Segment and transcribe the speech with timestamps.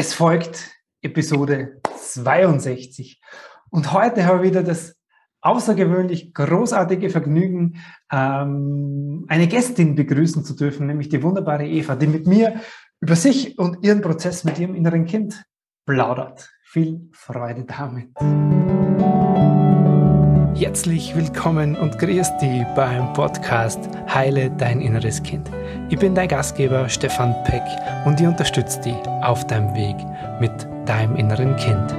[0.00, 0.70] Es folgt
[1.02, 3.20] Episode 62.
[3.68, 4.96] Und heute habe ich wieder das
[5.42, 12.26] außergewöhnlich großartige Vergnügen, ähm, eine Gästin begrüßen zu dürfen, nämlich die wunderbare Eva, die mit
[12.26, 12.62] mir
[13.02, 15.44] über sich und ihren Prozess mit ihrem inneren Kind
[15.84, 16.48] plaudert.
[16.64, 18.08] Viel Freude damit.
[20.54, 23.78] Herzlich willkommen und grüß dich beim Podcast
[24.12, 25.48] Heile dein inneres Kind.
[25.88, 27.62] Ich bin dein Gastgeber Stefan Peck
[28.04, 29.96] und ich unterstütze dich auf deinem Weg
[30.40, 30.52] mit
[30.86, 31.92] deinem inneren Kind.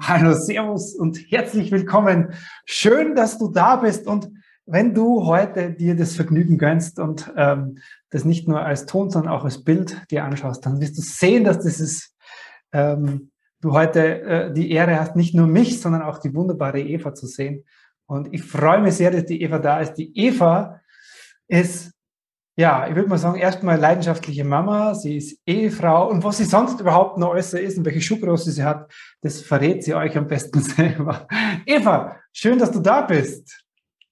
[0.00, 2.32] Hallo, Servus und herzlich willkommen.
[2.64, 4.30] Schön, dass du da bist und
[4.66, 7.78] wenn du heute dir das Vergnügen gönnst und ähm,
[8.08, 11.44] das nicht nur als Ton, sondern auch als Bild dir anschaust, dann wirst du sehen,
[11.44, 12.14] dass das ist
[12.72, 17.14] ähm, du heute äh, die Ehre hast, nicht nur mich, sondern auch die wunderbare Eva
[17.14, 17.64] zu sehen.
[18.06, 19.94] Und ich freue mich sehr, dass die Eva da ist.
[19.94, 20.80] Die Eva
[21.46, 21.92] ist,
[22.56, 26.80] ja, ich würde mal sagen, erstmal leidenschaftliche Mama, sie ist Ehefrau und was sie sonst
[26.80, 30.60] überhaupt noch alles ist und welche Schuhgröße sie hat, das verrät sie euch am besten
[30.60, 31.28] selber.
[31.66, 33.64] Eva, schön, dass du da bist.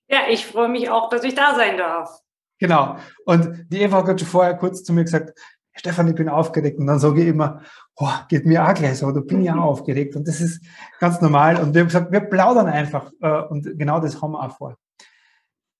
[0.08, 2.10] Ja, ich freue mich auch, dass ich da sein darf.
[2.58, 2.96] Genau.
[3.24, 5.38] Und die Eva hat gerade schon vorher kurz zu mir gesagt,
[5.78, 6.78] Stefan, ich bin aufgeregt.
[6.78, 7.62] Und dann sage ich immer,
[7.96, 10.16] oh, geht mir auch gleich so, du bin ja aufgeregt.
[10.16, 10.64] Und das ist
[10.98, 11.56] ganz normal.
[11.56, 13.10] Und wir haben gesagt, wir plaudern einfach.
[13.20, 14.76] Äh, und genau das haben wir auch vor.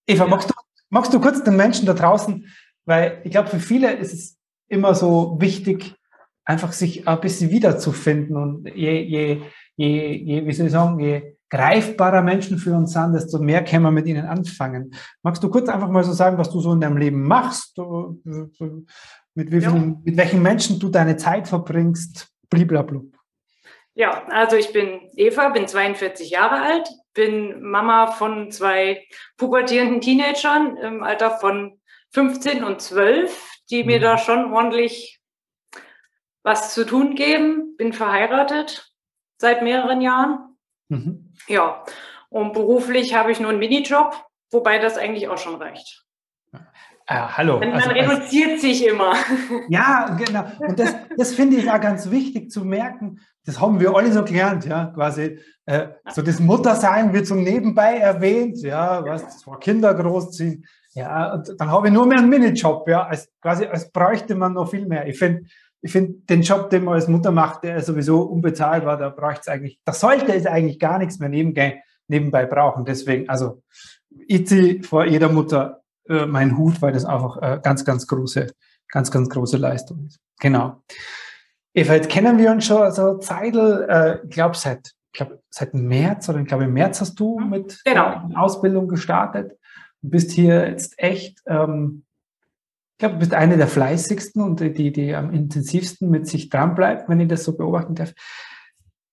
[0.07, 0.31] Eva, ja.
[0.31, 0.55] magst, du,
[0.89, 2.47] magst du kurz den Menschen da draußen,
[2.85, 4.39] weil ich glaube, für viele ist es
[4.69, 5.95] immer so wichtig,
[6.45, 8.37] einfach sich ein bisschen wiederzufinden.
[8.37, 9.43] Und je, je,
[9.77, 13.85] je, je wie soll ich sagen, je greifbarer Menschen für uns sind, desto mehr können
[13.85, 14.95] wir mit ihnen anfangen.
[15.23, 17.79] Magst du kurz einfach mal so sagen, was du so in deinem Leben machst?
[19.39, 20.01] Mit, wie vielen, ja.
[20.03, 23.17] mit welchen Menschen du deine Zeit verbringst, bliblablub.
[23.95, 30.77] Ja, also ich bin Eva, bin 42 Jahre alt, bin Mama von zwei pubertierenden Teenagern
[30.79, 31.79] im Alter von
[32.11, 34.03] 15 und 12, die mir mhm.
[34.03, 35.21] da schon ordentlich
[36.43, 37.77] was zu tun geben.
[37.77, 38.93] Bin verheiratet
[39.37, 40.57] seit mehreren Jahren.
[40.89, 41.33] Mhm.
[41.47, 41.85] Ja,
[42.29, 44.21] und beruflich habe ich nur einen Minijob,
[44.51, 46.08] wobei das eigentlich auch schon reicht.
[47.11, 47.59] Äh, hallo.
[47.59, 49.15] Man, also, reduziert also, sich immer.
[49.71, 50.45] Ja, genau.
[50.59, 53.21] Und das, das finde ich auch ganz wichtig zu merken.
[53.47, 55.39] Das haben wir alle so gelernt, ja, quasi.
[55.65, 60.67] Äh, so das Muttersein wird so nebenbei erwähnt, ja, was, das war Kinder großziehen.
[60.93, 64.53] Ja, und dann habe ich nur mehr einen Minijob, ja, als, quasi, als bräuchte man
[64.53, 65.07] noch viel mehr.
[65.07, 65.45] Ich finde,
[65.81, 69.41] ich finde den Job, den man als Mutter macht, der sowieso unbezahlt war, da braucht
[69.41, 72.85] es eigentlich, da sollte es eigentlich gar nichts mehr nebenbei, nebenbei brauchen.
[72.85, 73.63] Deswegen, also,
[74.27, 78.49] ich ziehe vor jeder Mutter äh, mein Hut, weil das einfach äh, ganz, ganz große,
[78.91, 80.19] ganz, ganz große Leistung ist.
[80.41, 80.83] Genau.
[81.75, 86.29] Eva, jetzt kennen wir uns schon so Zeitl, äh, ich glaube seit, glaub, seit März
[86.29, 87.51] oder ich glaube im März hast du mhm.
[87.51, 88.31] mit genau.
[88.35, 89.53] Ausbildung gestartet.
[90.03, 92.05] Du bist hier jetzt echt, ähm,
[92.93, 96.75] ich glaube, du bist eine der fleißigsten und die, die am intensivsten mit sich dran
[96.75, 98.13] bleibt, wenn ich das so beobachten darf.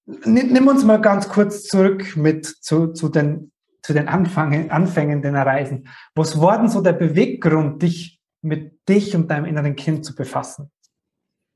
[0.05, 3.51] Nimm uns mal ganz kurz zurück mit zu, zu den
[3.85, 5.87] zu den Anfängen, Anfängen deiner Reisen.
[6.15, 10.71] Was war denn so der Beweggrund, dich mit dich und deinem inneren Kind zu befassen?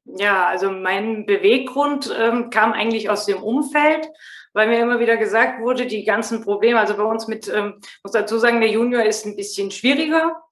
[0.05, 4.07] Ja, also mein Beweggrund ähm, kam eigentlich aus dem Umfeld,
[4.53, 8.11] weil mir immer wieder gesagt wurde, die ganzen Probleme, also bei uns mit, ähm, muss
[8.11, 10.43] dazu sagen, der Junior ist ein bisschen schwieriger,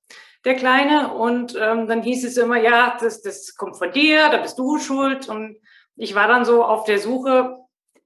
[0.45, 4.37] der Kleine, und ähm, dann hieß es immer, ja, das, das kommt von dir, da
[4.37, 5.29] bist du schuld.
[5.29, 5.57] Und
[5.95, 7.57] ich war dann so auf der Suche,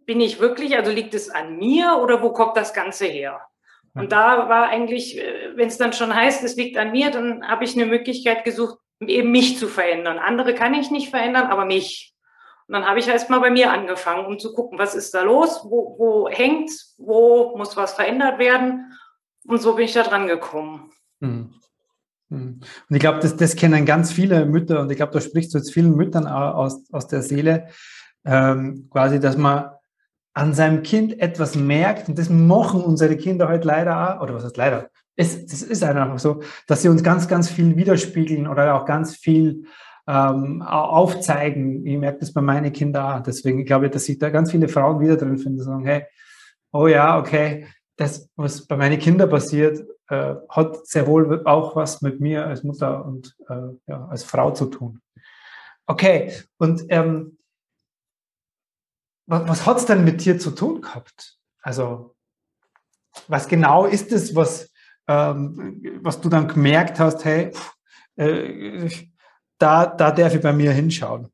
[0.06, 3.42] bin ich wirklich, also liegt es an mir oder wo kommt das Ganze her?
[3.94, 7.48] Und da war eigentlich, äh, wenn es dann schon heißt, es liegt an mir, dann
[7.48, 10.20] habe ich eine Möglichkeit gesucht, eben mich zu verändern.
[10.20, 12.14] Andere kann ich nicht verändern, aber mich.
[12.68, 15.24] Und dann habe ich erst mal bei mir angefangen, um zu gucken, was ist da
[15.24, 18.94] los, wo, wo hängt, wo muss was verändert werden.
[19.46, 20.92] Und so bin ich da dran gekommen.
[21.20, 21.54] Mhm.
[22.32, 25.58] Und ich glaube, das, das kennen ganz viele Mütter und ich glaube, da sprichst du
[25.58, 27.68] jetzt vielen Müttern aus, aus der Seele,
[28.24, 29.72] ähm, quasi, dass man
[30.34, 34.44] an seinem Kind etwas merkt, und das machen unsere Kinder heute leider auch, oder was
[34.46, 34.90] heißt leider?
[35.16, 39.16] Es, das ist einfach so, dass sie uns ganz, ganz viel widerspiegeln oder auch ganz
[39.16, 39.66] viel
[40.08, 41.86] ähm, aufzeigen.
[41.86, 43.24] Ich merke das bei meinen Kindern auch.
[43.24, 46.06] Deswegen glaube ich, dass sich da ganz viele Frauen wieder drin finden, sagen, hey,
[46.72, 47.68] oh ja, okay,
[47.98, 52.64] das, was bei meinen Kindern passiert, äh, hat sehr wohl auch was mit mir als
[52.64, 55.02] Mutter und äh, ja, als Frau zu tun.
[55.86, 57.38] Okay, und ähm,
[59.26, 61.38] was, was hat es denn mit dir zu tun gehabt?
[61.62, 62.16] Also,
[63.28, 64.72] was genau ist es, was,
[65.08, 67.52] ähm, was du dann gemerkt hast, hey,
[68.16, 68.90] äh,
[69.58, 71.32] da, da darf ich bei mir hinschauen?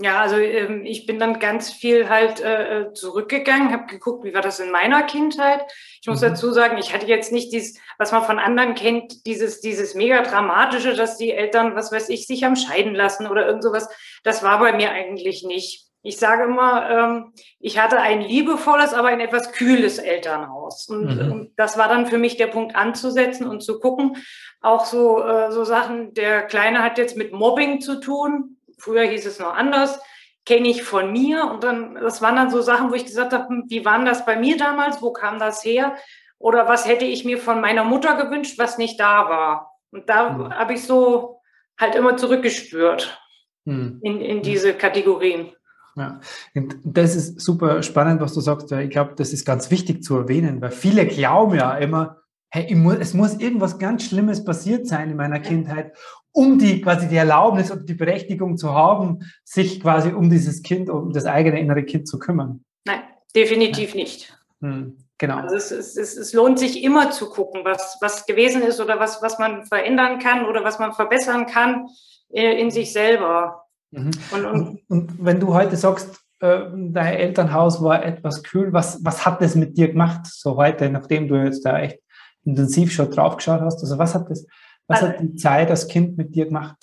[0.00, 4.32] Ja, also ähm, ich bin dann ganz viel halt äh, äh zurückgegangen, habe geguckt, wie
[4.32, 5.60] war das in meiner Kindheit.
[6.00, 6.26] Ich muss mhm.
[6.26, 10.22] dazu sagen, ich hatte jetzt nicht dieses, was man von anderen kennt, dieses dieses mega
[10.22, 13.88] dramatische, dass die Eltern, was weiß ich, sich haben scheiden lassen oder irgend sowas.
[14.22, 15.87] Das war bei mir eigentlich nicht.
[16.08, 20.88] Ich sage immer, ähm, ich hatte ein liebevolles, aber ein etwas kühles Elternhaus.
[20.88, 21.32] Und, mhm.
[21.32, 24.16] und, das war dann für mich der Punkt anzusetzen und zu gucken.
[24.60, 29.26] Auch so, äh, so Sachen, der Kleine hat jetzt mit Mobbing zu tun früher hieß
[29.26, 30.00] es noch anders,
[30.46, 31.44] kenne ich von mir.
[31.44, 34.24] Und dann, das waren dann so Sachen, wo ich gesagt habe, hm, wie waren das
[34.24, 35.02] bei mir damals?
[35.02, 35.96] Wo kam das her?
[36.38, 39.72] Oder was hätte ich mir von meiner Mutter gewünscht, was nicht da war?
[39.90, 40.54] Und da mhm.
[40.54, 41.40] habe ich so
[41.78, 43.20] halt immer zurückgespürt
[43.64, 44.00] mhm.
[44.02, 45.52] in, in diese Kategorien.
[45.98, 46.20] Ja,
[46.54, 48.70] und das ist super spannend, was du sagst.
[48.72, 52.18] Ich glaube, das ist ganz wichtig zu erwähnen, weil viele glauben ja immer,
[52.50, 55.92] hey, muss, es muss irgendwas ganz Schlimmes passiert sein in meiner Kindheit,
[56.32, 60.88] um die quasi die Erlaubnis oder die Berechtigung zu haben, sich quasi um dieses Kind,
[60.88, 62.64] um das eigene innere Kind zu kümmern.
[62.84, 63.00] Nein,
[63.34, 63.96] definitiv ja.
[63.96, 64.38] nicht.
[64.60, 65.38] Hm, genau.
[65.38, 68.98] Also es, es, es, es, lohnt sich immer zu gucken, was, was gewesen ist oder
[68.98, 71.88] was, was man verändern kann oder was man verbessern kann
[72.30, 73.67] äh, in sich selber.
[73.90, 74.10] Mhm.
[74.30, 79.24] Und, und, und, wenn du heute sagst, äh, dein Elternhaus war etwas kühl, was, was
[79.24, 81.98] hat das mit dir gemacht, so heute, nachdem du jetzt da echt
[82.44, 83.80] intensiv schon drauf geschaut hast?
[83.80, 84.46] Also was hat das,
[84.86, 86.76] was hat die Zeit als Kind mit dir gemacht?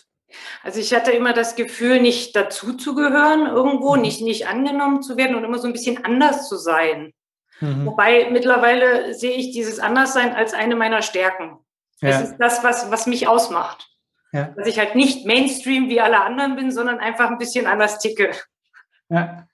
[0.63, 4.01] Also ich hatte immer das Gefühl, nicht dazuzugehören irgendwo, mhm.
[4.01, 7.13] nicht, nicht angenommen zu werden und immer so ein bisschen anders zu sein.
[7.61, 7.85] Mhm.
[7.85, 11.57] Wobei mittlerweile sehe ich dieses Anderssein als eine meiner Stärken.
[12.01, 12.09] Ja.
[12.09, 13.94] Es ist das, was, was mich ausmacht.
[14.35, 14.53] Ja.
[14.57, 18.31] Dass ich halt nicht Mainstream wie alle anderen bin, sondern einfach ein bisschen anders ticke.
[19.09, 19.47] Ja.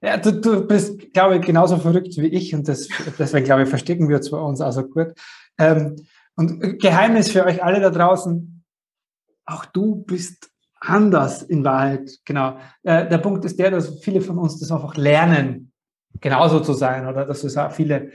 [0.00, 2.86] Ja, du, du bist, glaube ich, genauso verrückt wie ich und das,
[3.18, 5.14] deswegen, glaube ich, verstecken wir uns also gut.
[5.58, 5.96] Ähm,
[6.36, 8.62] und Geheimnis für euch alle da draußen,
[9.46, 12.10] auch du bist anders in Wahrheit.
[12.24, 12.58] Genau.
[12.84, 15.72] Äh, der Punkt ist der, dass viele von uns das einfach lernen,
[16.20, 18.12] genauso zu sein oder dass es auch viele,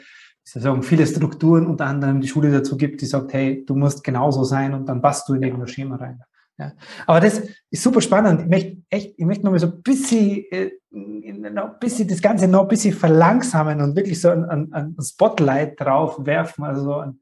[0.59, 4.43] sagen, viele Strukturen unter anderem die Schule dazu gibt, die sagt, hey, du musst genauso
[4.43, 6.21] sein und dann passt du in irgendein Schema rein.
[6.57, 6.73] Ja.
[7.07, 8.41] Aber das ist super spannend.
[8.41, 12.47] Ich möchte echt, ich möchte noch mal so ein bisschen, äh, ein bisschen das Ganze
[12.47, 16.95] noch ein bisschen verlangsamen und wirklich so ein, ein, ein Spotlight drauf werfen, also so
[16.95, 17.19] ein,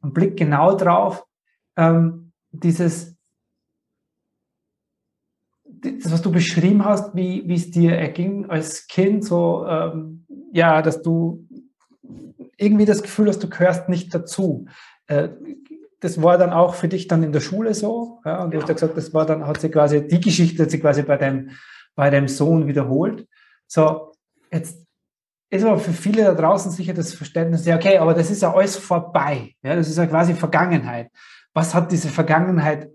[0.00, 1.24] einen Blick genau drauf.
[1.76, 3.16] Ähm, dieses,
[5.64, 10.82] das, was du beschrieben hast, wie, wie es dir erging als Kind, so, ähm, ja,
[10.82, 11.45] dass du
[12.56, 14.66] irgendwie das Gefühl hast, du gehörst nicht dazu.
[15.06, 15.28] Äh,
[16.00, 18.20] das war dann auch für dich dann in der Schule so.
[18.24, 20.70] Ja, und du hast ja gesagt, das war dann, hat sich quasi, die Geschichte hat
[20.70, 21.50] sich quasi bei deinem,
[21.94, 23.26] bei deinem Sohn wiederholt.
[23.66, 24.12] So,
[24.52, 24.86] jetzt
[25.50, 28.52] ist aber für viele da draußen sicher das Verständnis, ja, okay, aber das ist ja
[28.52, 29.54] alles vorbei.
[29.62, 31.10] Ja, das ist ja quasi Vergangenheit.
[31.54, 32.90] Was hat diese Vergangenheit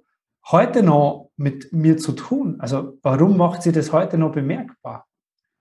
[0.49, 2.57] heute noch mit mir zu tun?
[2.59, 5.07] Also warum macht sie das heute noch bemerkbar?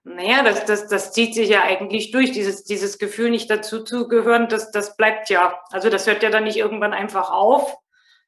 [0.02, 2.32] Naja, das, das, das zieht sich ja eigentlich durch.
[2.32, 5.60] Dieses, dieses Gefühl, nicht dazu zu gehören, das, das bleibt ja.
[5.70, 7.76] Also das hört ja dann nicht irgendwann einfach auf,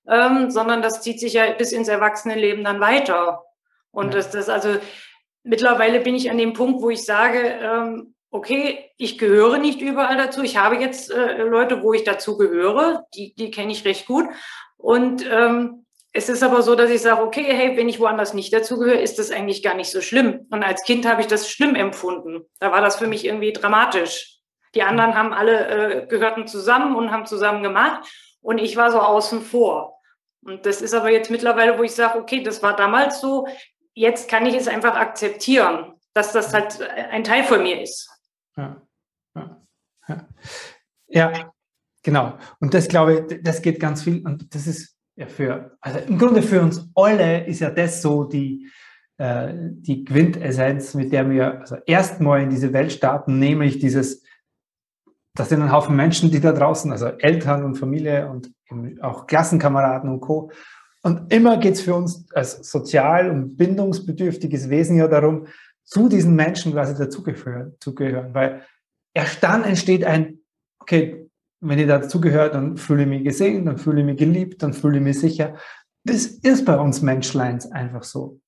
[0.06, 3.44] ähm, sondern das zieht sich ja bis ins Erwachsenenleben dann weiter.
[3.90, 4.12] Und ja.
[4.12, 4.76] das, das, also
[5.44, 10.16] mittlerweile bin ich an dem Punkt, wo ich sage, ähm, okay, ich gehöre nicht überall
[10.16, 10.42] dazu.
[10.42, 14.26] Ich habe jetzt äh, Leute, wo ich dazu gehöre, die, die kenne ich recht gut.
[14.76, 15.81] Und ähm,
[16.14, 19.18] es ist aber so, dass ich sage, okay, hey, wenn ich woanders nicht dazugehöre, ist
[19.18, 20.46] das eigentlich gar nicht so schlimm.
[20.50, 22.42] Und als Kind habe ich das schlimm empfunden.
[22.60, 24.38] Da war das für mich irgendwie dramatisch.
[24.74, 28.06] Die anderen haben alle äh, gehörten zusammen und haben zusammen gemacht
[28.40, 30.00] und ich war so außen vor.
[30.44, 33.46] Und das ist aber jetzt mittlerweile, wo ich sage, okay, das war damals so,
[33.94, 38.10] jetzt kann ich es einfach akzeptieren, dass das halt ein Teil von mir ist.
[38.56, 38.82] Ja,
[39.34, 39.62] ja,
[40.08, 40.26] ja.
[41.08, 41.52] ja
[42.02, 42.38] genau.
[42.60, 44.26] Und das glaube ich, das geht ganz viel.
[44.26, 48.24] Und das ist ja für, also im Grunde für uns alle ist ja das so
[48.24, 48.68] die,
[49.18, 54.24] äh, die Quintessenz, mit der wir also erstmal in diese Welt starten, nämlich dieses,
[55.34, 58.52] das sind ein Haufen Menschen, die da draußen, also Eltern und Familie und
[59.02, 60.50] auch Klassenkameraden und Co.
[61.02, 65.46] Und immer geht es für uns als sozial und bindungsbedürftiges Wesen ja darum,
[65.84, 68.62] zu diesen Menschen quasi dazugehören, weil
[69.12, 70.38] erst dann entsteht ein,
[70.78, 71.28] okay,
[71.62, 74.98] wenn ich dazugehöre, dann fühle ich mich gesehen, dann fühle ich mich geliebt, dann fühle
[74.98, 75.54] ich mich sicher.
[76.04, 78.40] Das ist bei uns Menschleins einfach so.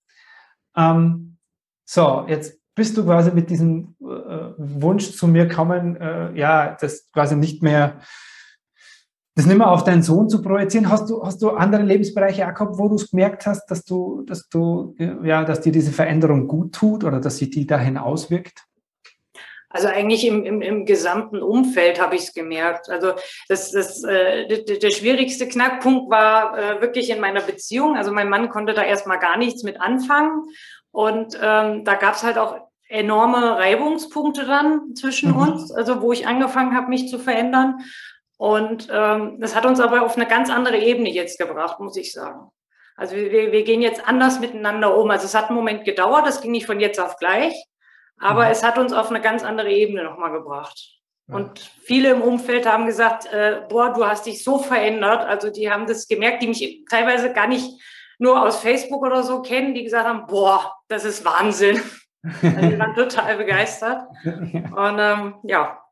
[0.77, 1.39] Ähm,
[1.85, 7.11] so, jetzt bist du quasi mit diesem äh, Wunsch zu mir kommen, äh, ja, das
[7.13, 8.01] quasi nicht mehr
[9.37, 10.89] das nicht mehr auf deinen Sohn zu projizieren.
[10.89, 14.23] Hast du, hast du andere Lebensbereiche auch gehabt, wo du es gemerkt hast, dass du,
[14.23, 14.95] dass du,
[15.25, 18.65] ja, dass dir diese Veränderung gut tut oder dass sich die dahin auswirkt?
[19.75, 22.89] Also eigentlich im, im, im gesamten Umfeld habe ich es gemerkt.
[22.89, 23.15] Also
[23.49, 27.97] das, das, äh, der, der schwierigste Knackpunkt war äh, wirklich in meiner Beziehung.
[27.97, 30.45] Also mein Mann konnte da erstmal gar nichts mit anfangen.
[30.93, 32.57] Und ähm, da gab es halt auch
[32.89, 35.39] enorme Reibungspunkte dann zwischen mhm.
[35.39, 37.81] uns, also wo ich angefangen habe, mich zu verändern.
[38.37, 42.13] Und ähm, das hat uns aber auf eine ganz andere Ebene jetzt gebracht, muss ich
[42.13, 42.49] sagen.
[42.95, 45.11] Also wir, wir gehen jetzt anders miteinander um.
[45.11, 47.55] Also es hat einen Moment gedauert, das ging nicht von jetzt auf gleich,
[48.21, 48.51] aber mhm.
[48.51, 50.95] es hat uns auf eine ganz andere Ebene nochmal gebracht.
[51.27, 55.25] Und viele im Umfeld haben gesagt, äh, boah, du hast dich so verändert.
[55.27, 57.81] Also die haben das gemerkt, die mich teilweise gar nicht
[58.19, 61.81] nur aus Facebook oder so kennen, die gesagt haben, boah, das ist Wahnsinn.
[62.43, 64.07] Also die waren total begeistert.
[64.25, 65.84] Und ähm, ja,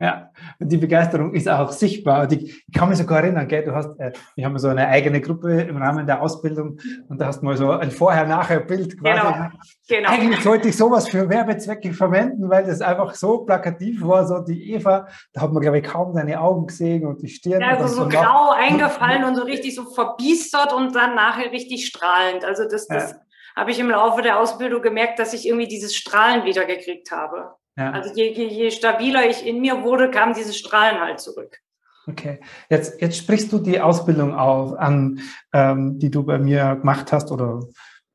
[0.00, 2.22] ja, und die Begeisterung ist auch sichtbar.
[2.22, 5.20] Und ich, kann mich sogar erinnern, gell, du hast, äh, wir haben so eine eigene
[5.20, 9.20] Gruppe im Rahmen der Ausbildung und da hast du mal so ein Vorher-Nachher-Bild quasi.
[9.20, 9.48] Genau,
[9.88, 10.10] genau.
[10.10, 14.72] Eigentlich sollte ich sowas für Werbezwecke verwenden, weil das einfach so plakativ war, so die
[14.72, 17.60] Eva, da hat man, glaube ich, kaum deine Augen gesehen und die Stirn.
[17.60, 22.44] Ja, also so, grau eingefallen und so richtig so verbiestert und dann nachher richtig strahlend.
[22.44, 23.16] Also das, das ja.
[23.54, 27.54] habe ich im Laufe der Ausbildung gemerkt, dass ich irgendwie dieses Strahlen wieder gekriegt habe.
[27.76, 27.90] Ja.
[27.90, 31.58] Also je, je, je stabiler ich in mir wurde, kamen diese Strahlen halt zurück.
[32.06, 35.20] Okay, jetzt, jetzt sprichst du die Ausbildung auf, an,
[35.52, 37.60] ähm, die du bei mir gemacht hast oder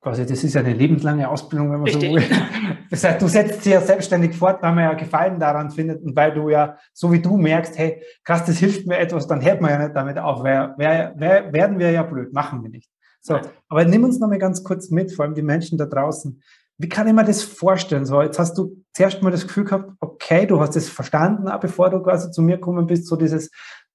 [0.01, 2.09] quasi, das ist ja eine lebenslange Ausbildung, wenn man Richtig.
[2.09, 2.23] so will.
[2.89, 6.15] Das heißt, du setzt sie ja selbstständig fort, weil man ja Gefallen daran findet und
[6.15, 9.61] weil du ja, so wie du merkst, hey, krass, das hilft mir etwas, dann hört
[9.61, 12.89] man ja nicht damit auf, weil, weil, weil werden wir ja blöd, machen wir nicht.
[13.21, 16.41] So, aber nimm uns noch mal ganz kurz mit, vor allem die Menschen da draußen.
[16.79, 18.05] Wie kann ich mir das vorstellen?
[18.05, 21.89] So, jetzt hast du zuerst mal das Gefühl gehabt, okay, du hast es verstanden, bevor
[21.89, 23.51] du quasi zu mir gekommen bist, so dieses,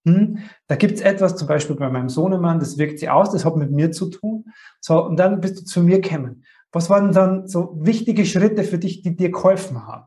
[0.06, 3.46] hm, da gibt es etwas, zum Beispiel bei meinem Sohnemann, das wirkt sich aus, das
[3.46, 4.44] hat mit mir zu tun.
[4.80, 6.44] So, und dann bist du zu mir gekommen.
[6.72, 10.04] Was waren dann so wichtige Schritte für dich, die dir geholfen haben?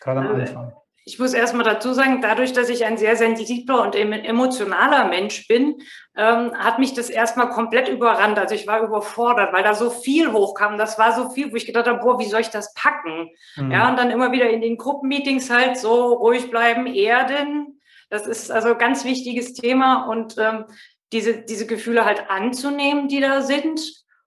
[0.00, 0.72] Gerade am äh, Anfang.
[1.08, 5.76] Ich muss erstmal dazu sagen, dadurch, dass ich ein sehr sensibler und emotionaler Mensch bin,
[6.14, 8.38] ähm, hat mich das erstmal komplett überrannt.
[8.38, 10.76] Also ich war überfordert, weil da so viel hochkam.
[10.76, 13.30] Das war so viel, wo ich gedacht habe, boah, wie soll ich das packen?
[13.56, 13.70] Mhm.
[13.70, 17.80] Ja, und dann immer wieder in den Gruppenmeetings halt so ruhig bleiben, erden.
[18.10, 20.66] Das ist also ein ganz wichtiges Thema und ähm,
[21.12, 23.80] diese, diese Gefühle halt anzunehmen, die da sind.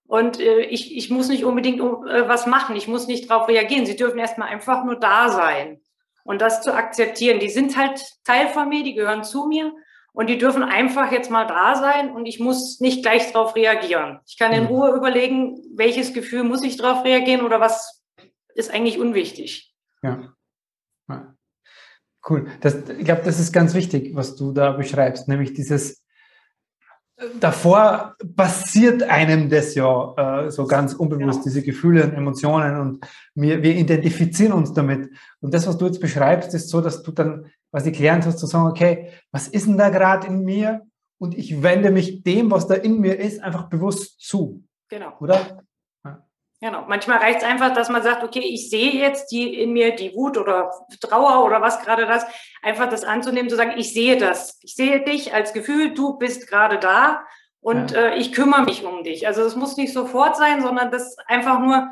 [0.08, 2.76] Und äh, ich, ich muss nicht unbedingt äh, was machen.
[2.76, 3.86] Ich muss nicht darauf reagieren.
[3.86, 5.80] Sie dürfen erstmal einfach nur da sein
[6.24, 7.40] und das zu akzeptieren.
[7.40, 9.74] Die sind halt Teil von mir, die gehören zu mir
[10.14, 14.20] und die dürfen einfach jetzt mal da sein und ich muss nicht gleich darauf reagieren.
[14.28, 14.70] Ich kann in mhm.
[14.70, 18.04] Ruhe überlegen, welches Gefühl muss ich darauf reagieren oder was
[18.56, 19.74] ist eigentlich unwichtig.
[20.04, 20.34] Ja.
[21.10, 21.36] ja.
[22.30, 22.48] Cool.
[22.62, 26.01] Das, ich glaube, das ist ganz wichtig, was du da beschreibst, nämlich dieses
[27.40, 31.44] davor passiert einem das ja äh, so ganz unbewusst, ja.
[31.46, 35.10] diese Gefühle und Emotionen und wir, wir identifizieren uns damit.
[35.40, 38.48] Und das, was du jetzt beschreibst, ist so, dass du dann quasi gelernt hast zu
[38.48, 40.82] sagen, okay, was ist denn da gerade in mir?
[41.20, 44.64] Und ich wende mich dem, was da in mir ist, einfach bewusst zu.
[44.90, 45.14] Genau.
[45.20, 45.64] Oder?
[46.62, 46.86] Genau.
[46.88, 50.14] Manchmal reicht es einfach, dass man sagt, okay, ich sehe jetzt die in mir die
[50.14, 52.24] Wut oder Trauer oder was gerade das,
[52.62, 54.60] einfach das anzunehmen, zu sagen, ich sehe das.
[54.62, 57.24] Ich sehe dich als Gefühl, du bist gerade da
[57.62, 58.10] und ja.
[58.10, 59.26] äh, ich kümmere mich um dich.
[59.26, 61.90] Also das muss nicht sofort sein, sondern das einfach nur,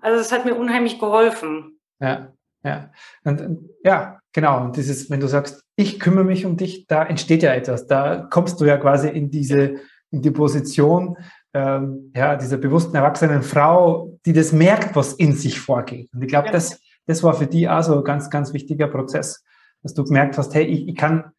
[0.00, 1.80] also das hat mir unheimlich geholfen.
[1.98, 2.92] Ja, ja.
[3.24, 4.60] Und, ja, genau.
[4.60, 7.88] Und dieses, wenn du sagst, ich kümmere mich um dich, da entsteht ja etwas.
[7.88, 9.80] Da kommst du ja quasi in diese,
[10.12, 11.16] in die Position,
[11.54, 16.10] ähm, ja, dieser bewussten erwachsenen Frau, die das merkt, was in sich vorgeht.
[16.14, 16.52] Und ich glaube, ja.
[16.52, 19.44] das, das war für die auch so ein ganz, ganz wichtiger Prozess,
[19.82, 21.32] dass du gemerkt hast, hey, ich, ich kann,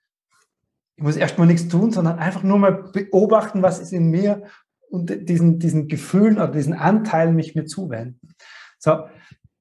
[0.96, 4.44] ich muss erstmal nichts tun, sondern einfach nur mal beobachten, was ist in mir
[4.90, 8.36] und diesen, diesen Gefühlen oder diesen Anteilen mich mir zuwenden.
[8.78, 9.06] So,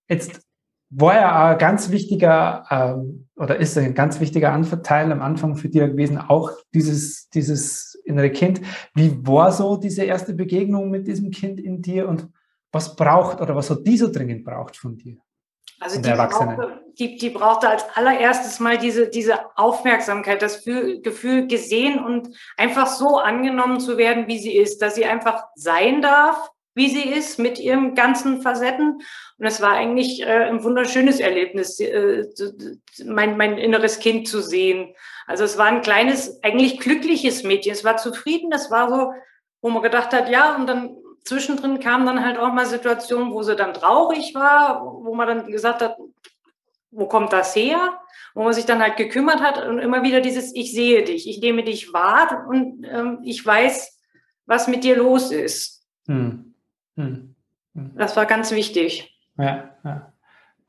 [0.09, 0.43] jetzt
[0.91, 5.71] war ja ein ganz wichtiger ähm, oder ist ein ganz wichtiger Anteil am Anfang für
[5.71, 8.61] dich gewesen, auch dieses, dieses innere Kind.
[8.95, 12.29] Wie war so diese erste Begegnung mit diesem Kind in dir und
[12.71, 15.19] was braucht oder was hat die so dringend braucht von dir?
[15.83, 21.99] Also die brauchte, die, die brauchte als allererstes mal diese, diese Aufmerksamkeit, das Gefühl gesehen
[21.99, 26.89] und einfach so angenommen zu werden, wie sie ist, dass sie einfach sein darf, wie
[26.89, 29.03] sie ist, mit ihren ganzen Facetten.
[29.39, 32.27] Und es war eigentlich äh, ein wunderschönes Erlebnis, äh,
[33.05, 34.95] mein, mein inneres Kind zu sehen.
[35.33, 37.73] Also es war ein kleines, eigentlich glückliches Mädchen.
[37.73, 39.15] Es war zufrieden, das war so,
[39.63, 43.43] wo man gedacht hat, ja, und dann zwischendrin kamen dann halt auch mal Situationen, wo
[43.43, 45.97] sie dann traurig war, wo man dann gesagt hat,
[46.91, 47.99] wo kommt das her?
[48.35, 51.41] Wo man sich dann halt gekümmert hat und immer wieder dieses, ich sehe dich, ich
[51.41, 53.99] nehme dich wahr und ähm, ich weiß,
[54.45, 55.87] was mit dir los ist.
[56.09, 56.55] Hm.
[56.97, 57.35] Hm.
[57.75, 57.91] Hm.
[57.97, 59.19] Das war ganz wichtig.
[59.39, 60.12] Ja, ja.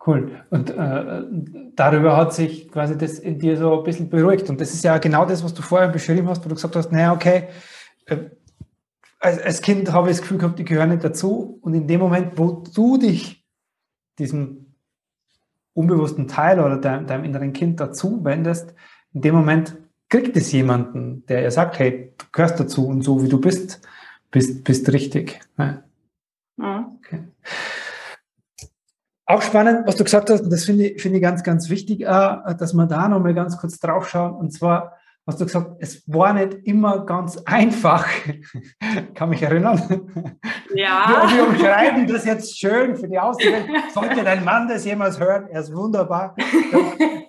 [0.06, 0.44] Cool.
[0.50, 1.24] Und äh,
[1.76, 4.50] darüber hat sich quasi das in dir so ein bisschen beruhigt.
[4.50, 6.92] Und das ist ja genau das, was du vorher beschrieben hast, wo du gesagt hast,
[6.92, 7.48] naja, okay,
[8.08, 8.18] äh,
[9.20, 11.58] als, als Kind habe ich das Gefühl gehabt, die gehören nicht dazu.
[11.62, 13.46] Und in dem Moment, wo du dich
[14.20, 14.74] diesem
[15.74, 18.74] unbewussten Teil oder deinem, deinem inneren Kind dazu wendest,
[19.14, 19.78] in dem Moment
[20.10, 23.82] kriegt es jemanden, der ihr sagt, hey, du gehörst dazu und so wie du bist,
[24.30, 25.40] bist, bist richtig.
[25.58, 25.82] Ja.
[26.58, 27.24] Okay.
[29.26, 32.02] Auch spannend, was du gesagt hast, und das finde ich, finde ich ganz, ganz wichtig,
[32.02, 32.06] äh,
[32.58, 34.34] dass wir da nochmal ganz kurz drauf schauen.
[34.36, 38.06] Und zwar, hast du gesagt, es war nicht immer ganz einfach.
[39.16, 39.82] Kann mich erinnern.
[40.76, 41.28] Ja.
[41.30, 43.66] Wir, wir umschreiben das jetzt schön für die Außenwelt.
[43.94, 46.36] Sollte dein Mann das jemals hören, er ist wunderbar.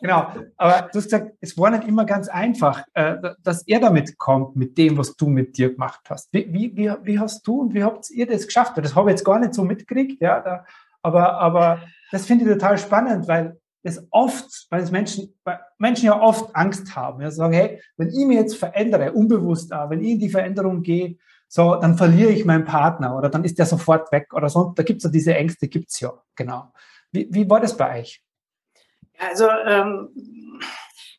[0.00, 0.28] genau.
[0.56, 4.56] Aber du hast gesagt, es war nicht immer ganz einfach, äh, dass er damit kommt,
[4.56, 6.32] mit dem, was du mit dir gemacht hast.
[6.32, 8.78] Wie, wie, wie hast du und wie habt ihr das geschafft?
[8.78, 10.20] Das habe ich jetzt gar nicht so mitgekriegt.
[10.20, 10.64] Ja, da,
[11.04, 16.06] aber, aber das finde ich total spannend, weil es oft, weil es Menschen, weil Menschen
[16.06, 17.20] ja oft Angst haben.
[17.20, 20.82] Ja, sagen, hey, wenn ich mich jetzt verändere, unbewusst auch, wenn ich in die Veränderung
[20.82, 24.72] gehe, so, dann verliere ich meinen Partner oder dann ist der sofort weg oder so.
[24.74, 26.72] Da gibt es ja diese Ängste, gibt es ja, genau.
[27.12, 28.22] Wie, wie war das bei euch?
[29.18, 30.08] Also ähm,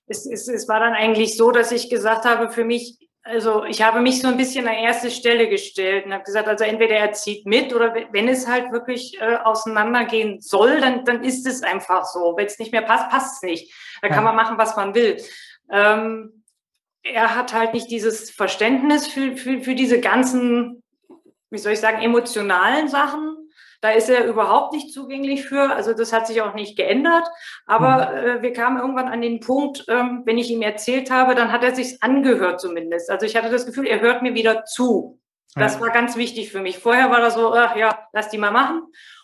[0.07, 3.81] es, es, es war dann eigentlich so, dass ich gesagt habe, für mich also ich
[3.81, 7.11] habe mich so ein bisschen an erste Stelle gestellt und habe gesagt, also entweder er
[7.13, 12.05] zieht mit oder wenn es halt wirklich äh, auseinandergehen soll, dann, dann ist es einfach
[12.05, 12.35] so.
[12.37, 13.73] Wenn es nicht mehr passt, passt es nicht.
[14.03, 15.17] Da kann man machen, was man will.
[15.71, 16.43] Ähm,
[17.01, 20.83] er hat halt nicht dieses Verständnis für, für, für diese ganzen,
[21.49, 23.44] wie soll ich sagen, emotionalen Sachen.
[23.85, 25.69] Da ist er überhaupt nicht zugänglich für.
[25.69, 27.27] Also das hat sich auch nicht geändert.
[27.67, 28.17] Aber mhm.
[28.17, 31.63] äh, wir kamen irgendwann an den Punkt, ähm, wenn ich ihm erzählt habe, dann hat
[31.63, 33.11] er sich angehört zumindest.
[33.11, 35.19] Also ich hatte das Gefühl, er hört mir wieder zu.
[35.53, 35.81] Das ja.
[35.81, 36.79] war ganz wichtig für mich.
[36.79, 38.81] Vorher war das so, ach ja, lass die mal machen.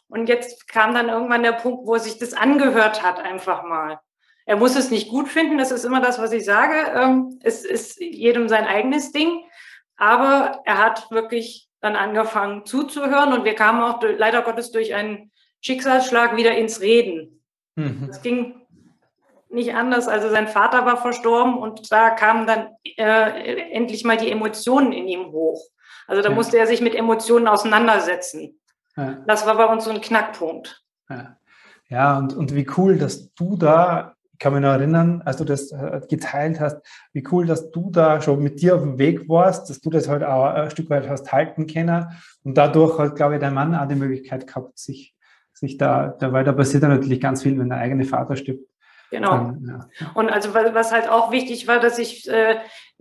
[0.08, 4.00] Und jetzt kam dann irgendwann der Punkt, wo er sich das angehört hat, einfach mal.
[4.46, 6.75] Er muss es nicht gut finden, das ist immer das, was ich sage.
[6.94, 9.44] Ähm, es ist jedem sein eigenes Ding.
[9.98, 15.31] Aber er hat wirklich dann angefangen zuzuhören und wir kamen auch leider Gottes durch einen
[15.61, 17.43] Schicksalsschlag wieder ins Reden.
[17.75, 18.05] Mhm.
[18.07, 18.61] Das ging
[19.50, 20.07] nicht anders.
[20.07, 25.07] Also sein Vater war verstorben und da kamen dann äh, endlich mal die Emotionen in
[25.07, 25.61] ihm hoch.
[26.07, 26.35] Also da ja.
[26.35, 28.59] musste er sich mit Emotionen auseinandersetzen.
[28.95, 29.23] Ja.
[29.27, 30.83] Das war bei uns so ein Knackpunkt.
[31.09, 31.38] Ja,
[31.89, 35.71] ja und, und wie cool, dass du da kann mich noch erinnern, als du das
[35.71, 36.77] äh, geteilt hast,
[37.13, 40.10] wie cool, dass du da schon mit dir auf dem Weg warst, dass du das
[40.10, 42.08] halt auch ein Stück weit hast halten können
[42.43, 45.15] und dadurch hat, glaube ich, dein Mann auch die Möglichkeit gehabt, sich,
[45.54, 48.67] sich da, da, weil da passiert ja natürlich ganz viel, wenn der eigene Vater stirbt.
[49.12, 49.30] Genau.
[49.30, 49.65] Dann,
[49.99, 50.12] ja.
[50.15, 52.56] Und also was halt auch wichtig war, dass ich äh,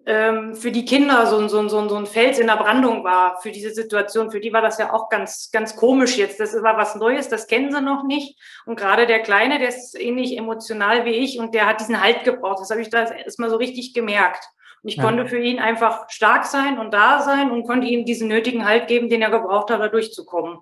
[0.07, 3.41] ähm, für die Kinder so ein, so, ein, so, ein, Fels in der Brandung war,
[3.41, 4.31] für diese Situation.
[4.31, 6.41] Für die war das ja auch ganz, ganz komisch jetzt.
[6.41, 8.39] Das war was Neues, das kennen sie noch nicht.
[8.67, 12.25] Und gerade der Kleine, der ist ähnlich emotional wie ich und der hat diesen Halt
[12.25, 12.61] gebraucht.
[12.61, 14.45] Das habe ich da erstmal so richtig gemerkt.
[14.83, 15.05] Und ich ja.
[15.05, 18.89] konnte für ihn einfach stark sein und da sein und konnte ihm diesen nötigen Halt
[18.89, 20.59] geben, den er gebraucht hat, da durchzukommen.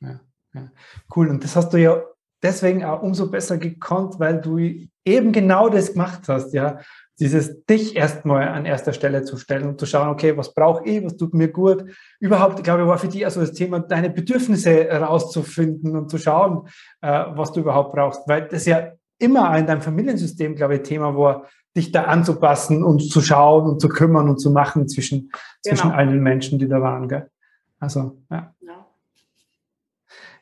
[0.00, 0.20] Ja,
[0.54, 0.70] ja.
[1.14, 1.28] Cool.
[1.28, 2.02] Und das hast du ja
[2.42, 4.58] deswegen auch umso besser gekonnt, weil du
[5.04, 6.80] eben genau das gemacht hast, ja
[7.20, 11.04] dieses dich erstmal an erster Stelle zu stellen und zu schauen, okay, was brauche ich,
[11.04, 11.84] was tut mir gut.
[12.20, 16.68] Überhaupt, ich glaube, war für dich also das Thema, deine Bedürfnisse herauszufinden und zu schauen,
[17.00, 18.26] äh, was du überhaupt brauchst.
[18.26, 21.46] Weil das ja immer in deinem Familiensystem, glaube ich, Thema war,
[21.76, 25.32] dich da anzupassen und zu schauen und zu kümmern und zu machen zwischen, genau.
[25.62, 27.08] zwischen allen Menschen, die da waren.
[27.08, 27.30] Gell?
[27.78, 28.54] Also, ja.
[28.60, 28.86] ja.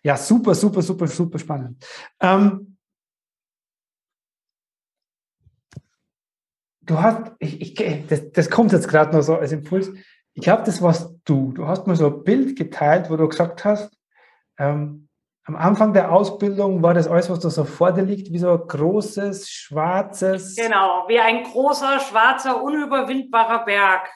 [0.02, 1.85] Ja, super, super, super, super spannend.
[2.20, 2.69] Ähm,
[6.83, 9.90] du hast, ich, ich, das, das kommt jetzt gerade noch so als Impuls.
[10.35, 11.53] Ich glaube, das warst du.
[11.53, 13.93] Du hast mir so ein Bild geteilt, wo du gesagt hast,
[14.59, 15.09] ähm,
[15.45, 18.53] am Anfang der Ausbildung war das alles, was da so vor dir liegt, wie so
[18.53, 20.55] ein großes, schwarzes.
[20.55, 24.09] Genau, wie ein großer, schwarzer, unüberwindbarer Berg.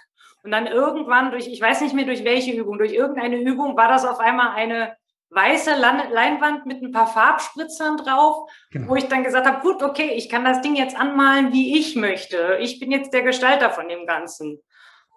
[0.45, 3.89] Und dann irgendwann durch, ich weiß nicht mehr durch welche Übung, durch irgendeine Übung war
[3.89, 4.95] das auf einmal eine
[5.35, 8.91] weiße Leinwand mit ein paar Farbspritzern drauf, genau.
[8.91, 11.97] wo ich dann gesagt habe, gut, okay, ich kann das Ding jetzt anmalen, wie ich
[11.97, 12.59] möchte.
[12.61, 14.61] Ich bin jetzt der Gestalter von dem Ganzen.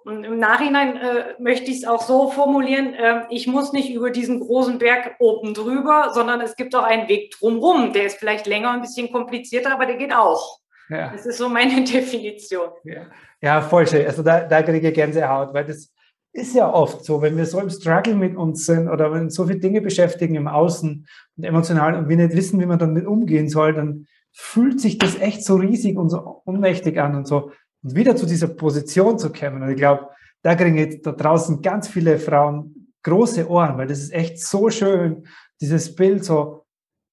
[0.08, 4.10] Und im Nachhinein äh, möchte ich es auch so formulieren, äh, ich muss nicht über
[4.10, 7.92] diesen großen Berg oben drüber, sondern es gibt auch einen Weg drumherum.
[7.92, 10.60] Der ist vielleicht länger, ein bisschen komplizierter, aber der geht auch.
[10.90, 11.12] Ja.
[11.12, 12.70] Das ist so meine Definition.
[12.86, 13.08] Ja,
[13.42, 14.06] ja voll schön.
[14.06, 15.94] Also da, da kriege ich Gänsehaut, weil das,
[16.34, 19.48] ist ja oft so, wenn wir so im Struggle mit uns sind oder wenn so
[19.48, 23.50] viele Dinge beschäftigen im Außen und emotional und wir nicht wissen, wie man damit umgehen
[23.50, 27.52] soll, dann fühlt sich das echt so riesig und so unmächtig an und so.
[27.84, 29.64] Und wieder zu dieser Position zu kommen.
[29.64, 30.10] Und ich glaube,
[30.44, 34.70] da kriegen jetzt da draußen ganz viele Frauen große Ohren, weil das ist echt so
[34.70, 35.26] schön,
[35.62, 36.66] dieses Bild so,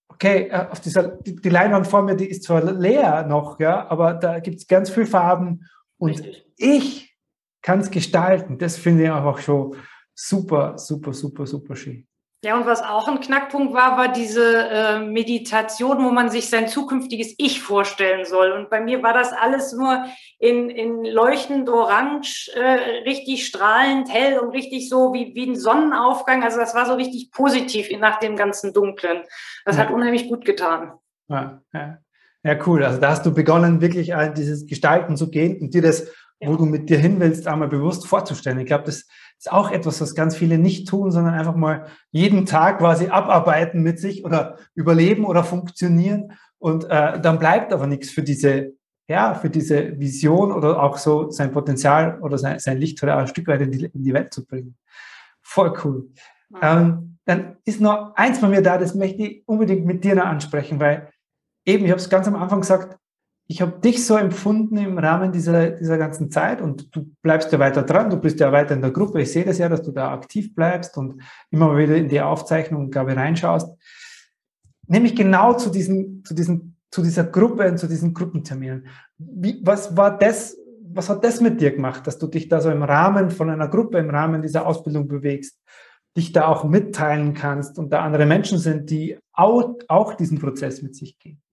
[0.08, 3.88] okay, äh, auf dieser, die, die Leinwand vor mir, die ist zwar leer noch, ja,
[3.88, 5.66] aber da gibt es ganz viele Farben
[5.98, 6.46] und Richtig.
[6.56, 7.13] ich
[7.64, 8.58] kann es gestalten.
[8.58, 9.74] Das finde ich einfach schon
[10.14, 12.06] super, super, super, super schön.
[12.44, 16.68] Ja, und was auch ein Knackpunkt war, war diese äh, Meditation, wo man sich sein
[16.68, 18.52] zukünftiges Ich vorstellen soll.
[18.52, 20.04] Und bei mir war das alles nur
[20.38, 26.42] in, in leuchtend orange, äh, richtig strahlend hell und richtig so wie, wie ein Sonnenaufgang.
[26.42, 29.22] Also das war so richtig positiv nach dem ganzen Dunklen.
[29.64, 29.84] Das ja.
[29.84, 30.92] hat unheimlich gut getan.
[31.28, 31.98] Ja, ja.
[32.42, 32.84] ja, cool.
[32.84, 36.48] Also da hast du begonnen, wirklich dieses Gestalten zu gehen und dir das, ja.
[36.48, 38.58] wo du mit dir hin willst, einmal bewusst vorzustellen.
[38.58, 39.06] Ich glaube, das
[39.38, 43.82] ist auch etwas, was ganz viele nicht tun, sondern einfach mal jeden Tag quasi abarbeiten
[43.82, 46.32] mit sich oder überleben oder funktionieren.
[46.58, 48.72] Und äh, dann bleibt aber nichts für diese,
[49.08, 53.26] ja, für diese Vision oder auch so sein Potenzial oder sein, sein Licht oder ein
[53.26, 54.76] Stück weit in die, in die Welt zu bringen.
[55.42, 56.08] Voll cool.
[56.48, 56.58] Mhm.
[56.62, 60.26] Ähm, dann ist noch eins von mir da, das möchte ich unbedingt mit dir noch
[60.26, 61.10] ansprechen, weil
[61.64, 62.98] eben, ich habe es ganz am Anfang gesagt,
[63.46, 67.58] ich habe dich so empfunden im Rahmen dieser, dieser ganzen Zeit und du bleibst ja
[67.58, 69.20] weiter dran, du bist ja weiter in der Gruppe.
[69.20, 72.90] Ich sehe das ja, dass du da aktiv bleibst und immer wieder in die Aufzeichnung,
[72.90, 73.68] glaube ich, reinschaust.
[74.86, 78.86] Nämlich genau zu diesen, zu diesen, zu dieser Gruppe und zu diesen Gruppenterminen.
[79.18, 82.70] Wie, was war das, was hat das mit dir gemacht, dass du dich da so
[82.70, 85.60] im Rahmen von einer Gruppe, im Rahmen dieser Ausbildung bewegst,
[86.16, 90.80] dich da auch mitteilen kannst und da andere Menschen sind, die auch, auch diesen Prozess
[90.80, 91.43] mit sich gehen?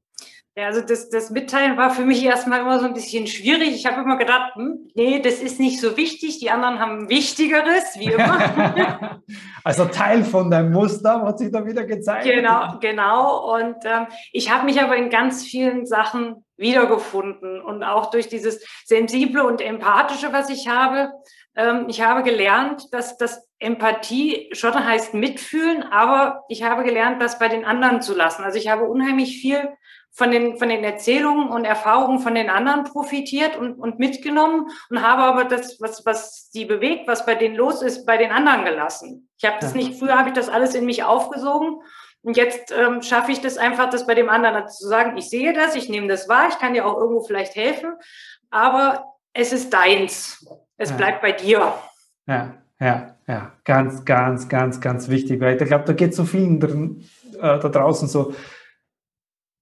[0.57, 3.69] Ja, also das, das Mitteilen war für mich erstmal immer so ein bisschen schwierig.
[3.69, 6.39] Ich habe immer gedacht, hm, nee, das ist nicht so wichtig.
[6.39, 9.21] Die anderen haben Wichtigeres, wie immer.
[9.63, 12.25] also Teil von deinem Muster hat sich da wieder gezeigt.
[12.25, 13.55] Genau, genau.
[13.55, 18.61] Und ähm, ich habe mich aber in ganz vielen Sachen wiedergefunden und auch durch dieses
[18.83, 21.13] sensible und empathische, was ich habe.
[21.55, 27.39] Ähm, ich habe gelernt, dass das Empathie schon heißt mitfühlen, aber ich habe gelernt, das
[27.39, 28.43] bei den anderen zu lassen.
[28.43, 29.69] Also ich habe unheimlich viel
[30.13, 35.02] von den, von den Erzählungen und Erfahrungen von den anderen profitiert und, und mitgenommen und
[35.02, 38.65] habe aber das, was, was sie bewegt, was bei denen los ist, bei den anderen
[38.65, 39.30] gelassen.
[39.38, 41.82] Ich habe das nicht, früher habe ich das alles in mich aufgesogen
[42.24, 45.54] und jetzt ähm, schaffe ich das einfach, das bei dem anderen zu sagen, ich sehe
[45.54, 47.93] das, ich nehme das wahr, ich kann dir auch irgendwo vielleicht helfen,
[48.50, 50.45] aber es ist deins.
[50.78, 50.97] Es ja.
[50.97, 51.74] bleibt bei dir.
[52.28, 53.52] Ja, ja, ja.
[53.63, 57.69] Ganz, ganz, ganz, ganz wichtig, weil ich glaube, da geht so vielen drin, äh, da
[57.69, 58.34] draußen so,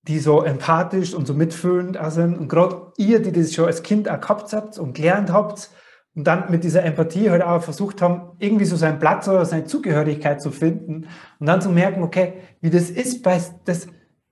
[0.04, 2.38] die so empathisch und so mitfühlend sind.
[2.38, 5.70] Und gerade ihr, die das schon als Kind auch gehabt habt und gelernt habt
[6.16, 9.66] und dann mit dieser Empathie halt auch versucht haben, irgendwie so seinen Platz oder seine
[9.66, 11.08] Zugehörigkeit zu finden
[11.40, 13.88] und dann zu merken, okay, wie das ist, bei das,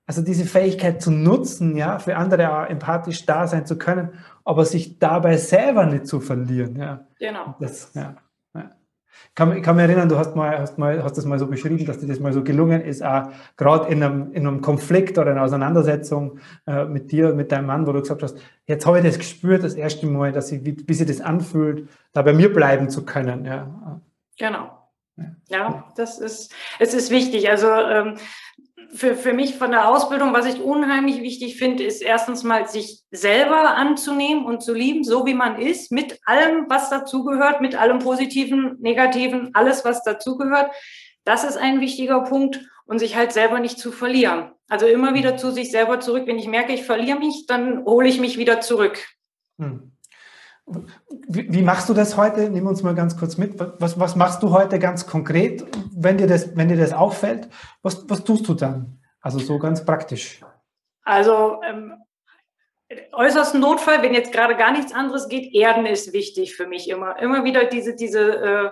[0.06, 4.12] also diese Fähigkeit zu nutzen, ja, für andere auch empathisch da sein zu können,
[4.46, 7.08] aber sich dabei selber nicht zu verlieren, ja.
[7.20, 7.56] Genau.
[7.60, 8.16] Das, ja
[9.36, 11.86] kann, ich kann mich erinnern, du hast mal, hast mal, hast das mal so beschrieben,
[11.86, 15.32] dass dir das mal so gelungen ist, auch gerade in einem, in einem Konflikt oder
[15.32, 19.00] in einer Auseinandersetzung äh, mit dir, mit deinem Mann, wo du gesagt hast, jetzt habe
[19.00, 22.34] ich das gespürt, das erste Mal, dass ich, wie, wie sich das anfühlt, da bei
[22.34, 23.46] mir bleiben zu können.
[23.46, 24.02] Ja.
[24.38, 24.78] Genau.
[25.50, 27.50] Ja, das ist, es ist wichtig.
[27.50, 28.18] Also ähm,
[28.94, 33.02] für, für mich von der Ausbildung, was ich unheimlich wichtig finde, ist erstens mal sich
[33.12, 38.00] selber anzunehmen und zu lieben, so wie man ist, mit allem, was dazugehört, mit allem
[38.00, 40.72] Positiven, Negativen, alles, was dazugehört.
[41.24, 44.52] Das ist ein wichtiger Punkt und sich halt selber nicht zu verlieren.
[44.70, 46.24] Also immer wieder zu sich selber zurück.
[46.26, 49.06] Wenn ich merke, ich verliere mich, dann hole ich mich wieder zurück.
[49.60, 49.92] Hm.
[51.28, 52.50] Wie, wie, machst du das heute?
[52.50, 53.58] Nimm uns mal ganz kurz mit.
[53.80, 57.48] Was, was machst du heute ganz konkret, wenn dir das, wenn dir das auffällt?
[57.82, 59.00] Was, was tust du dann?
[59.22, 60.42] Also so ganz praktisch.
[61.04, 61.94] Also ähm,
[63.14, 67.18] äußersten Notfall, wenn jetzt gerade gar nichts anderes geht, Erden ist wichtig für mich immer.
[67.20, 68.70] Immer wieder diese, diese äh,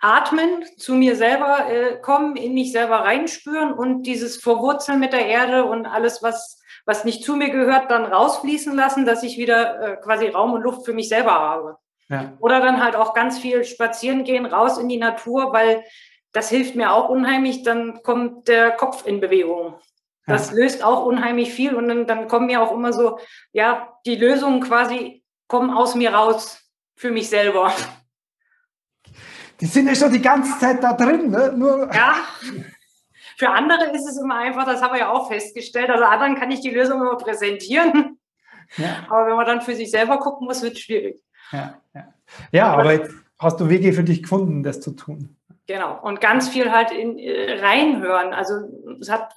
[0.00, 5.26] Atmen, zu mir selber äh, kommen, in mich selber reinspüren und dieses Verwurzeln mit der
[5.26, 6.57] Erde und alles, was
[6.88, 10.62] was nicht zu mir gehört, dann rausfließen lassen, dass ich wieder äh, quasi Raum und
[10.62, 11.76] Luft für mich selber habe.
[12.08, 12.32] Ja.
[12.40, 15.84] Oder dann halt auch ganz viel spazieren gehen, raus in die Natur, weil
[16.32, 17.62] das hilft mir auch unheimlich.
[17.62, 19.74] Dann kommt der Kopf in Bewegung.
[20.26, 20.56] Das ja.
[20.56, 23.18] löst auch unheimlich viel und dann, dann kommen mir auch immer so,
[23.52, 27.70] ja, die Lösungen quasi kommen aus mir raus für mich selber.
[29.60, 31.52] Die sind ja schon die ganze Zeit da drin, ne?
[31.54, 32.16] Nur ja.
[33.38, 35.90] Für andere ist es immer einfach, das haben wir ja auch festgestellt.
[35.90, 38.18] Also anderen kann ich die Lösung immer präsentieren.
[38.76, 39.06] Ja.
[39.08, 41.22] Aber wenn man dann für sich selber gucken muss, wird es schwierig.
[41.52, 42.12] Ja, ja.
[42.52, 45.36] ja aber jetzt hast du Wege für dich gefunden, das zu tun.
[45.68, 46.00] Genau.
[46.02, 48.32] Und ganz viel halt in, äh, reinhören.
[48.32, 48.54] Also
[49.00, 49.34] es hat,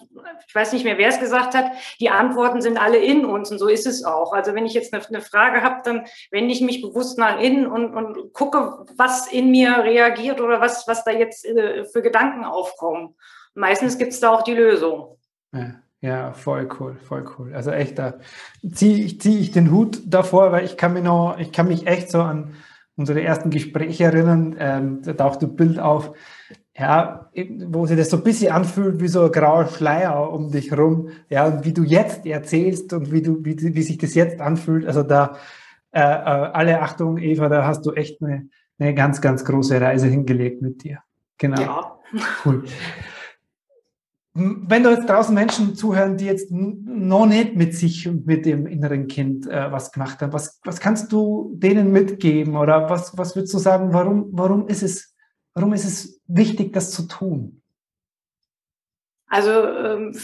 [0.48, 3.60] ich weiß nicht mehr, wer es gesagt hat, die Antworten sind alle in uns und
[3.60, 4.34] so ist es auch.
[4.34, 7.68] Also wenn ich jetzt eine, eine Frage habe, dann wende ich mich bewusst nach innen
[7.68, 12.46] und, und gucke, was in mir reagiert oder was, was da jetzt äh, für Gedanken
[12.46, 13.16] aufkommen
[13.54, 15.18] meistens gibt es da auch die Lösung.
[15.54, 15.76] Ja.
[16.04, 17.54] Ja, voll cool, voll cool.
[17.54, 18.16] Also echt, da
[18.74, 21.86] ziehe ich, zieh ich den Hut davor, weil ich kann mich noch, ich kann mich
[21.86, 22.56] echt so an,
[22.96, 26.14] unsere ersten Gespräche erinnern, ähm, da taucht ein Bild auf,
[26.76, 27.30] ja,
[27.68, 31.10] wo sich das so ein bisschen anfühlt wie so ein grauer Schleier um dich rum,
[31.30, 34.88] ja, und wie du jetzt erzählst und wie du, wie, wie sich das jetzt anfühlt,
[34.88, 35.38] also da,
[35.92, 40.08] äh, äh, alle Achtung, Eva, da hast du echt eine, eine ganz, ganz große Reise
[40.08, 41.04] hingelegt mit dir.
[41.38, 41.62] Genau.
[41.62, 41.98] Ja.
[42.44, 42.64] Cool.
[44.34, 48.65] Wenn da jetzt draußen Menschen zuhören, die jetzt noch nicht mit sich und mit dem
[48.65, 53.36] inneren Kind äh, was gemacht haben, was, was kannst du denen mitgeben oder was, was
[53.36, 55.13] würdest du sagen, warum, warum, ist es,
[55.54, 57.62] warum ist es wichtig, das zu tun?
[59.28, 60.15] Also ähm,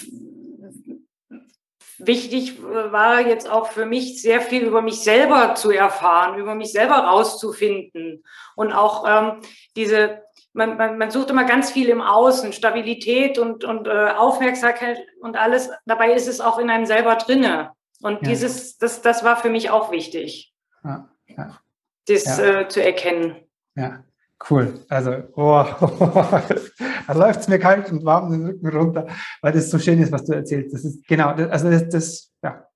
[1.98, 6.72] wichtig war jetzt auch für mich sehr viel über mich selber zu erfahren, über mich
[6.72, 8.24] selber rauszufinden
[8.56, 9.42] und auch ähm,
[9.76, 10.22] diese
[10.58, 15.38] man, man, man sucht immer ganz viel im Außen, Stabilität und, und äh, Aufmerksamkeit und
[15.38, 15.70] alles.
[15.86, 17.72] Dabei ist es auch in einem selber drinne.
[18.02, 18.30] Und ja.
[18.30, 21.60] dieses, das, das war für mich auch wichtig, ja, ja.
[22.08, 23.38] das äh, zu erkennen.
[23.76, 24.04] Ja,
[24.50, 24.84] cool.
[24.90, 25.64] Also, oh,
[27.08, 29.08] da läuft es mir kalt und warm den Rücken runter,
[29.42, 30.74] weil das so schön ist, was du erzählst.
[30.74, 32.68] Das ist genau, also das, das ja.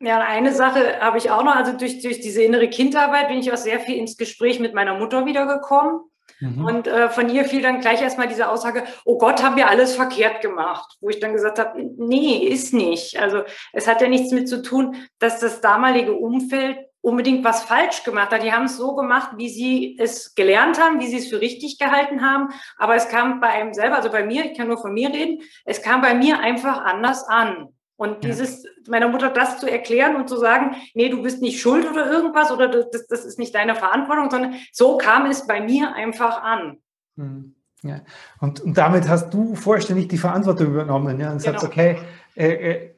[0.00, 3.52] Ja, eine Sache habe ich auch noch, also durch, durch diese innere Kindarbeit bin ich
[3.52, 6.00] auch sehr viel ins Gespräch mit meiner Mutter wiedergekommen.
[6.40, 6.64] Mhm.
[6.64, 9.94] Und äh, von ihr fiel dann gleich erstmal diese Aussage, oh Gott, haben wir alles
[9.96, 10.96] verkehrt gemacht.
[11.00, 13.20] Wo ich dann gesagt habe, nee, ist nicht.
[13.20, 13.42] Also
[13.72, 18.32] es hat ja nichts mit zu tun, dass das damalige Umfeld unbedingt was falsch gemacht
[18.32, 18.42] hat.
[18.42, 21.78] Die haben es so gemacht, wie sie es gelernt haben, wie sie es für richtig
[21.78, 22.48] gehalten haben.
[22.78, 25.42] Aber es kam bei einem selber, also bei mir, ich kann nur von mir reden,
[25.66, 27.73] es kam bei mir einfach anders an.
[27.96, 31.88] Und dieses, meiner Mutter das zu erklären und zu sagen, nee, du bist nicht schuld
[31.88, 35.94] oder irgendwas oder das, das ist nicht deine Verantwortung, sondern so kam es bei mir
[35.94, 36.78] einfach an.
[37.16, 38.00] Hm, ja.
[38.40, 41.52] Und, und damit hast du vollständig die Verantwortung übernommen ja, und genau.
[41.52, 41.98] sagst, okay,
[42.34, 42.90] äh, äh,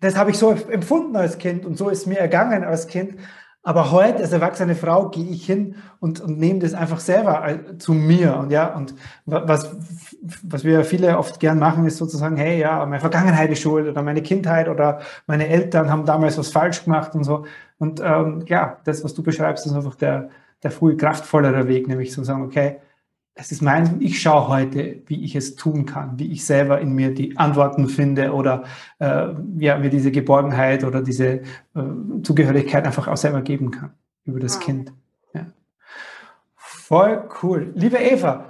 [0.00, 3.16] das habe ich so empfunden als Kind und so ist mir ergangen als Kind.
[3.68, 7.76] Aber heute als erwachsene Frau gehe ich hin und, und nehme das einfach selber äh,
[7.76, 8.38] zu mir.
[8.38, 8.94] Und ja, und
[9.26, 9.76] was,
[10.42, 14.00] was wir viele oft gern machen, ist sozusagen, hey, ja, meine Vergangenheit ist schuld oder
[14.00, 17.44] meine Kindheit oder meine Eltern haben damals was falsch gemacht und so.
[17.76, 20.30] Und ähm, ja, das, was du beschreibst, ist einfach der,
[20.62, 22.78] der früh kraftvollere Weg, nämlich zu sagen, okay,
[23.40, 26.92] es ist mein, ich schaue heute, wie ich es tun kann, wie ich selber in
[26.92, 28.64] mir die Antworten finde oder
[28.98, 31.42] äh, ja, mir diese Geborgenheit oder diese äh,
[32.24, 33.92] Zugehörigkeit einfach auch selber geben kann
[34.24, 34.60] über das ja.
[34.62, 34.92] Kind.
[35.34, 35.46] Ja.
[36.56, 37.70] Voll cool.
[37.76, 38.46] Liebe Eva,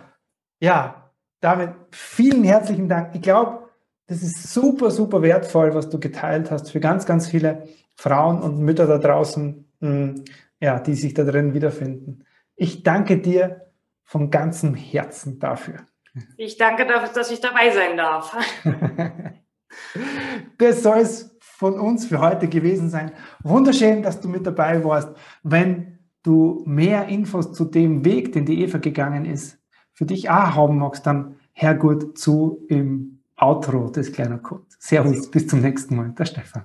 [0.59, 3.14] ja, damit vielen herzlichen Dank.
[3.14, 3.68] Ich glaube,
[4.07, 8.61] das ist super, super wertvoll, was du geteilt hast für ganz, ganz viele Frauen und
[8.61, 10.24] Mütter da draußen, mh, hm,
[10.61, 12.24] ja, die sich da drin wiederfinden.
[12.57, 13.68] Ich danke dir
[14.09, 15.77] von ganzem Herzen dafür.
[16.38, 18.35] Ich danke dafür, dass ich dabei sein darf.
[20.59, 23.12] das soll es von uns für heute gewesen sein.
[23.42, 25.11] Wunderschön, dass du mit dabei warst.
[25.42, 29.59] Wenn du mehr Infos zu dem Weg, den die Eva gegangen ist,
[29.92, 34.64] für dich auch haben magst, dann hör gut zu im Outro des kleinen Code.
[34.79, 36.12] Servus, bis zum nächsten Mal.
[36.12, 36.64] Der Stefan.